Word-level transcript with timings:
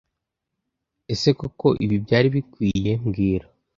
Ese 1.13 1.29
koko 1.39 1.67
ibi 1.83 1.95
byari 2.03 2.27
bikwiye 2.35 2.91
mbwira 3.03 3.47